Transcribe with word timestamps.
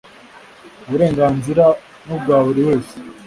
uburenganzira 0.85 1.65
n’ 2.05 2.09
ubwaburiwese. 2.15 2.95